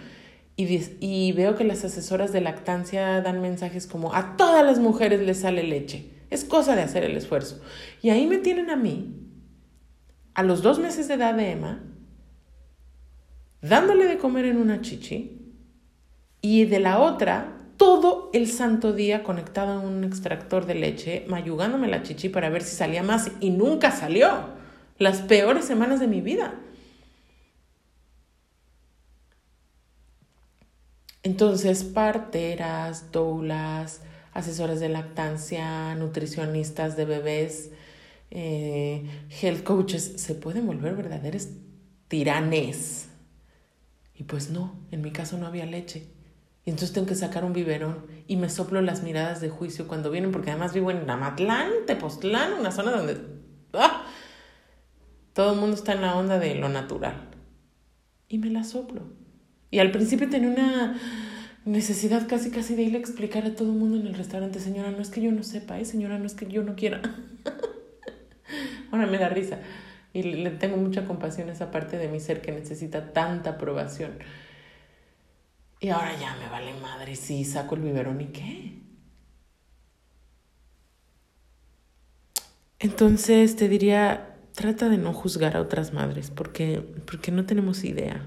[0.56, 5.20] Y, y veo que las asesoras de lactancia dan mensajes como a todas las mujeres
[5.20, 6.10] les sale leche.
[6.30, 7.60] Es cosa de hacer el esfuerzo.
[8.00, 9.14] Y ahí me tienen a mí,
[10.32, 11.84] a los dos meses de edad de Emma,
[13.60, 15.52] dándole de comer en una chichi
[16.40, 21.88] y de la otra todo el santo día conectado a un extractor de leche, mayugándome
[21.88, 24.54] la chichi para ver si salía más y nunca salió.
[24.98, 26.54] Las peores semanas de mi vida.
[31.24, 34.02] Entonces, parteras, doulas,
[34.34, 37.70] asesoras de lactancia, nutricionistas de bebés,
[38.30, 39.04] eh,
[39.40, 41.48] health coaches, se pueden volver verdaderos
[42.08, 43.08] tiranes.
[44.14, 46.13] Y pues no, en mi caso no había leche.
[46.64, 50.10] Y entonces tengo que sacar un biberón y me soplo las miradas de juicio cuando
[50.10, 53.18] vienen, porque además vivo en Namatlán, Tepoztlán, una zona donde
[53.74, 54.06] ¡ah!
[55.34, 57.28] todo el mundo está en la onda de lo natural.
[58.28, 59.02] Y me la soplo.
[59.70, 60.98] Y al principio tenía una
[61.66, 64.90] necesidad casi casi de irle a explicar a todo el mundo en el restaurante, señora,
[64.90, 65.84] no es que yo no sepa, ¿eh?
[65.84, 67.02] señora, no es que yo no quiera.
[68.90, 69.58] Ahora me da risa.
[70.12, 74.12] Y le tengo mucha compasión a esa parte de mi ser que necesita tanta aprobación.
[75.84, 78.72] Y ahora ya me vale madre si saco el biberón y qué.
[82.78, 88.26] Entonces te diría, trata de no juzgar a otras madres porque, porque no tenemos idea.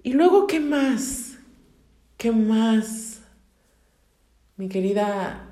[0.00, 1.38] Y luego, ¿qué más?
[2.16, 3.20] ¿Qué más?
[4.56, 5.51] Mi querida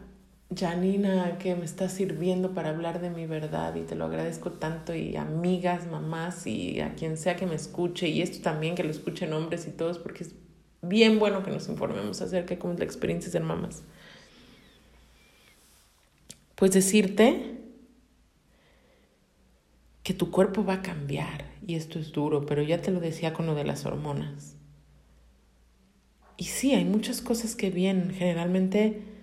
[0.55, 4.95] Janina, que me está sirviendo para hablar de mi verdad y te lo agradezco tanto
[4.95, 8.91] y amigas, mamás y a quien sea que me escuche y esto también que lo
[8.91, 10.35] escuchen hombres y todos porque es
[10.83, 13.85] bien bueno que nos informemos acerca de cómo es la experiencia de ser mamás.
[16.57, 17.59] Pues decirte
[20.03, 23.33] que tu cuerpo va a cambiar y esto es duro, pero ya te lo decía
[23.33, 24.57] con lo de las hormonas.
[26.37, 29.20] Y sí, hay muchas cosas que vienen, generalmente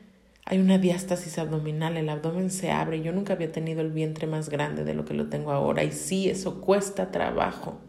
[0.49, 3.01] hay una diástasis abdominal, el abdomen se abre.
[3.01, 5.91] Yo nunca había tenido el vientre más grande de lo que lo tengo ahora y
[5.91, 7.81] sí, eso cuesta trabajo.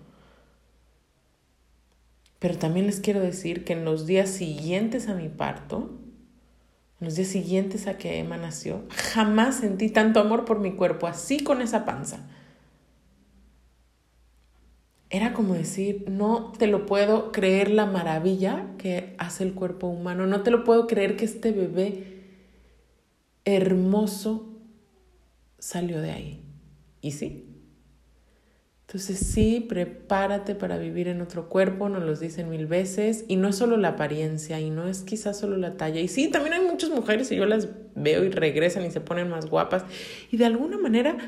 [2.40, 6.00] Pero también les quiero decir que en los días siguientes a mi parto,
[7.00, 11.06] en los días siguientes a que Emma nació, jamás sentí tanto amor por mi cuerpo,
[11.06, 12.26] así con esa panza.
[15.10, 20.26] Era como decir, no te lo puedo creer la maravilla que hace el cuerpo humano,
[20.26, 22.17] no te lo puedo creer que este bebé
[23.54, 24.60] hermoso
[25.58, 26.42] salió de ahí.
[27.00, 27.44] Y sí.
[28.86, 33.48] Entonces sí, prepárate para vivir en otro cuerpo, nos lo dicen mil veces, y no
[33.48, 36.00] es solo la apariencia, y no es quizás solo la talla.
[36.00, 39.28] Y sí, también hay muchas mujeres y yo las veo y regresan y se ponen
[39.28, 39.84] más guapas.
[40.30, 41.18] Y de alguna manera,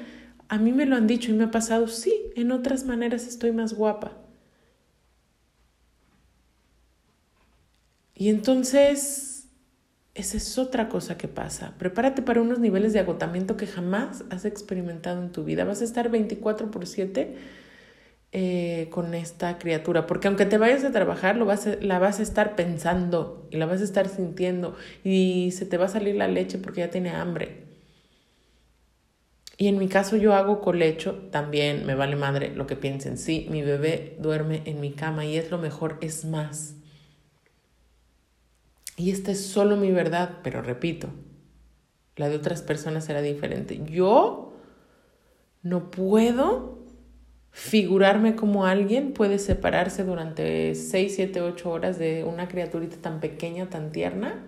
[0.49, 3.53] a mí me lo han dicho y me ha pasado, sí, en otras maneras estoy
[3.53, 4.17] más guapa.
[8.15, 9.30] Y entonces
[10.21, 11.75] esa es otra cosa que pasa.
[11.79, 15.65] Prepárate para unos niveles de agotamiento que jamás has experimentado en tu vida.
[15.65, 17.37] Vas a estar 24 por 7
[18.33, 22.23] eh, con esta criatura, porque aunque te vayas a trabajar, lo vas la vas a
[22.23, 26.29] estar pensando y la vas a estar sintiendo y se te va a salir la
[26.29, 27.65] leche porque ya tiene hambre.
[29.57, 33.19] Y en mi caso yo hago colecho, también me vale madre lo que piensen.
[33.19, 36.80] Sí, mi bebé duerme en mi cama y es lo mejor, es más
[39.01, 41.09] y esta es solo mi verdad, pero repito,
[42.17, 43.81] la de otras personas será diferente.
[43.87, 44.53] Yo
[45.63, 46.85] no puedo
[47.51, 53.71] figurarme como alguien puede separarse durante 6, 7, 8 horas de una criaturita tan pequeña,
[53.71, 54.45] tan tierna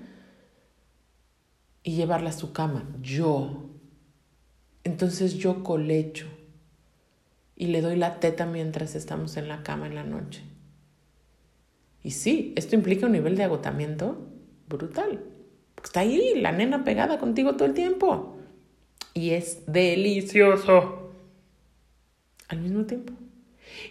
[1.82, 2.86] y llevarla a su cama.
[3.00, 3.70] Yo.
[4.84, 6.26] Entonces yo colecho
[7.56, 10.42] y le doy la teta mientras estamos en la cama en la noche.
[12.02, 14.28] Y sí, esto implica un nivel de agotamiento
[14.72, 15.20] brutal.
[15.82, 18.36] Está ahí la nena pegada contigo todo el tiempo.
[19.14, 21.12] Y es delicioso.
[22.48, 23.12] Al mismo tiempo.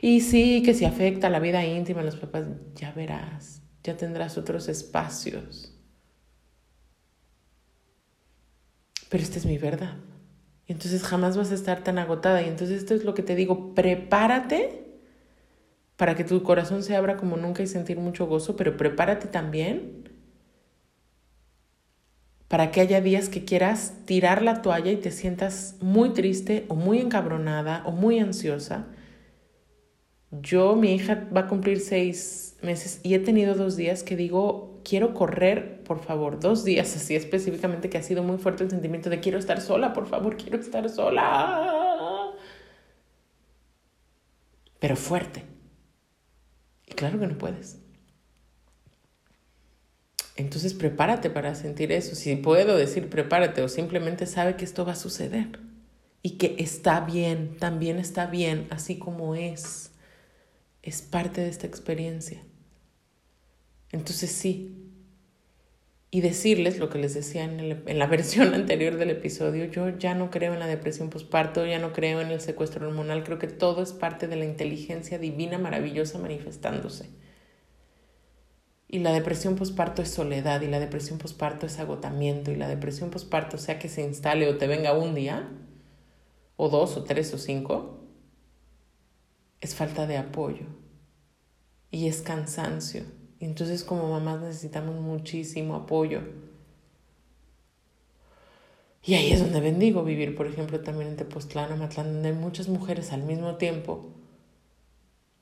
[0.02, 4.68] Y sí, que si afecta la vida íntima los papás, ya verás, ya tendrás otros
[4.68, 5.74] espacios.
[9.10, 9.98] Pero esta es mi verdad.
[10.68, 12.42] Y entonces jamás vas a estar tan agotada.
[12.42, 14.82] Y entonces esto es lo que te digo, prepárate
[15.98, 20.01] para que tu corazón se abra como nunca y sentir mucho gozo, pero prepárate también
[22.52, 26.76] para que haya días que quieras tirar la toalla y te sientas muy triste o
[26.76, 28.88] muy encabronada o muy ansiosa.
[30.32, 34.82] Yo, mi hija va a cumplir seis meses y he tenido dos días que digo,
[34.84, 39.10] quiero correr, por favor, dos días así específicamente que ha sido muy fuerte el sentimiento
[39.10, 42.34] de quiero estar sola, por favor, quiero estar sola.
[44.78, 45.46] Pero fuerte.
[46.86, 47.81] Y claro que no puedes.
[50.42, 52.16] Entonces prepárate para sentir eso.
[52.16, 55.60] Si puedo decir prepárate o simplemente sabe que esto va a suceder
[56.24, 59.92] y que está bien, también está bien, así como es.
[60.82, 62.42] Es parte de esta experiencia.
[63.92, 64.76] Entonces sí.
[66.10, 70.32] Y decirles lo que les decía en, la versión anterior del episodio, yo ya no
[70.32, 73.84] creo en la depresión postparto, ya no creo en el secuestro hormonal, creo que todo
[73.84, 77.21] es parte de la inteligencia divina maravillosa manifestándose.
[78.94, 83.10] Y la depresión posparto es soledad, y la depresión posparto es agotamiento, y la depresión
[83.10, 85.50] posparto, sea que se instale o te venga un día,
[86.58, 88.02] o dos, o tres, o cinco,
[89.62, 90.66] es falta de apoyo
[91.90, 93.04] y es cansancio.
[93.40, 96.22] Y entonces como mamás necesitamos muchísimo apoyo.
[99.04, 102.68] Y ahí es donde bendigo vivir, por ejemplo, también en Tepoztlán, Matlán, donde hay muchas
[102.68, 104.14] mujeres al mismo tiempo.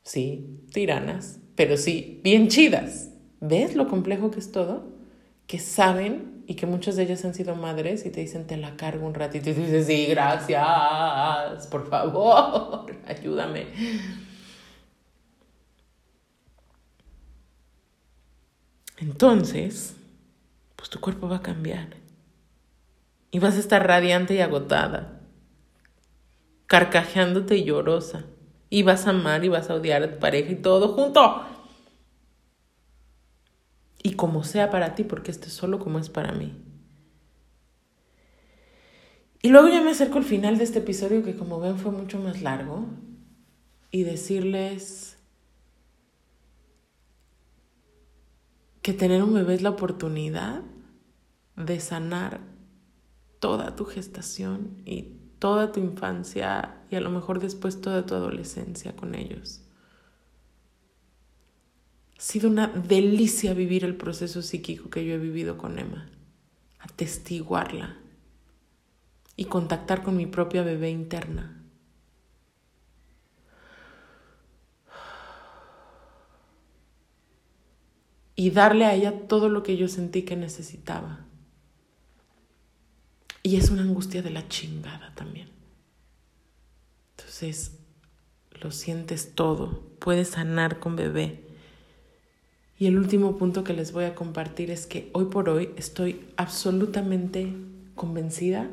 [0.04, 3.10] Sí, tiranas, pero sí, bien chidas
[3.42, 4.84] ¿Ves lo complejo que es todo?
[5.48, 8.76] Que saben y que muchas de ellas han sido madres y te dicen, te la
[8.76, 13.68] cargo un ratito y tú dices, sí, gracias, por favor, ayúdame.
[18.98, 19.96] Entonces,
[20.76, 21.96] pues tu cuerpo va a cambiar.
[23.32, 25.22] Y vas a estar radiante y agotada,
[26.68, 28.26] carcajeándote y llorosa.
[28.70, 31.46] Y vas a amar y vas a odiar a tu pareja y todo junto
[34.02, 36.54] y como sea para ti, porque esto es solo como es para mí.
[39.42, 42.20] Y luego ya me acerco al final de este episodio que como ven fue mucho
[42.20, 42.86] más largo
[43.90, 45.18] y decirles
[48.82, 50.62] que tener un bebé es la oportunidad
[51.56, 52.42] de sanar
[53.40, 58.96] toda tu gestación y toda tu infancia y a lo mejor después toda tu adolescencia
[58.96, 59.62] con ellos.
[62.20, 66.10] Ha sido una delicia vivir el proceso psíquico que yo he vivido con Emma,
[66.80, 67.96] atestiguarla
[69.38, 71.64] y contactar con mi propia bebé interna.
[78.36, 81.26] Y darle a ella todo lo que yo sentí que necesitaba.
[83.44, 85.50] Y es una angustia de la chingada también.
[87.12, 87.80] Entonces,
[88.60, 91.49] lo sientes todo, puedes sanar con bebé
[92.80, 96.26] y el último punto que les voy a compartir es que hoy por hoy estoy
[96.38, 97.54] absolutamente
[97.94, 98.72] convencida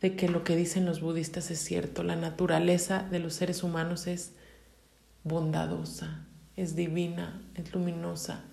[0.00, 2.04] de que lo que dicen los budistas es cierto.
[2.04, 4.34] La naturaleza de los seres humanos es
[5.24, 6.24] bondadosa,
[6.54, 8.44] es divina, es luminosa.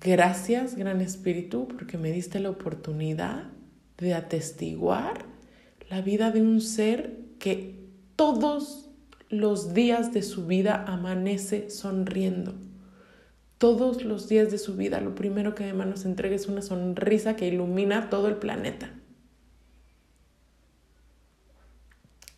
[0.00, 3.44] Gracias, Gran Espíritu, porque me diste la oportunidad
[3.98, 5.26] de atestiguar
[5.90, 7.78] la vida de un ser que
[8.16, 8.89] todos
[9.30, 12.54] los días de su vida amanece sonriendo.
[13.58, 17.36] Todos los días de su vida lo primero que Emma nos entrega es una sonrisa
[17.36, 18.92] que ilumina todo el planeta.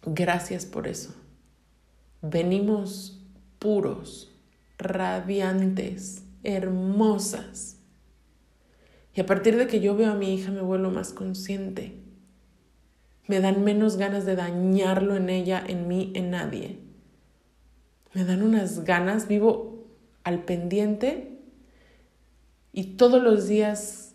[0.05, 1.15] Gracias por eso.
[2.21, 3.21] Venimos
[3.59, 4.31] puros,
[4.77, 7.79] radiantes, hermosas.
[9.15, 12.03] Y a partir de que yo veo a mi hija me vuelvo más consciente
[13.33, 16.79] me dan menos ganas de dañarlo en ella, en mí, en nadie.
[18.15, 19.87] Me dan unas ganas, vivo
[20.25, 21.39] al pendiente
[22.73, 24.15] y todos los días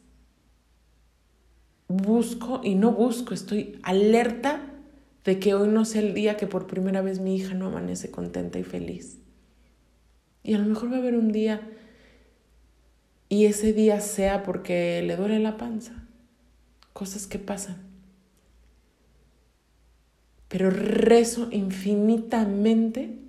[1.87, 4.61] busco y no busco, estoy alerta
[5.23, 8.11] de que hoy no sea el día que por primera vez mi hija no amanece
[8.11, 9.19] contenta y feliz.
[10.43, 11.61] Y a lo mejor va a haber un día
[13.29, 16.07] y ese día sea porque le duele la panza.
[16.93, 17.87] Cosas que pasan
[20.47, 23.19] pero rezo infinitamente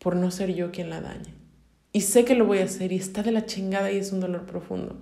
[0.00, 1.34] por no ser yo quien la dañe.
[1.92, 4.20] Y sé que lo voy a hacer y está de la chingada y es un
[4.20, 4.98] dolor profundo,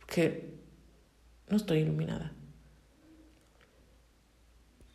[0.00, 0.54] porque
[1.48, 2.32] no estoy iluminada.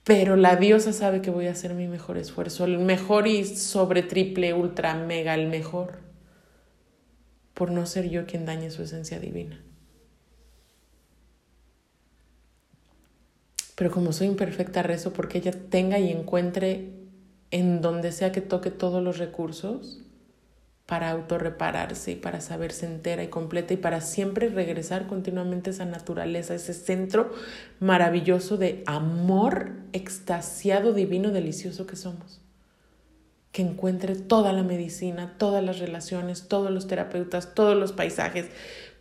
[0.03, 4.03] Pero la diosa sabe que voy a hacer mi mejor esfuerzo, el mejor y sobre
[4.03, 5.99] triple, ultra, mega, el mejor,
[7.53, 9.61] por no ser yo quien dañe su esencia divina.
[13.75, 16.96] Pero como soy imperfecta, rezo porque ella tenga y encuentre
[17.51, 20.01] en donde sea que toque todos los recursos
[20.87, 25.85] para autorrepararse y para saberse entera y completa y para siempre regresar continuamente a esa
[25.85, 27.33] naturaleza, ese centro
[27.81, 32.39] maravilloso de amor extasiado, divino, delicioso que somos.
[33.51, 38.45] Que encuentre toda la medicina, todas las relaciones, todos los terapeutas, todos los paisajes,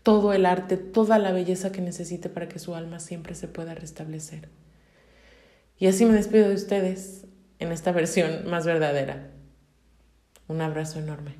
[0.03, 3.77] todo el arte, toda la belleza que necesite para que su alma siempre se pueda
[3.77, 4.49] restablecer.
[5.79, 7.26] Y así me despido de ustedes
[7.59, 9.31] en esta versión más verdadera.
[10.49, 11.37] Un abrazo enorme.